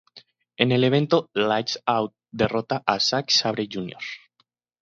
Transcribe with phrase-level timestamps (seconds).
[0.57, 3.99] En el evento "Lights Out derrota a Zack Sabre Jr.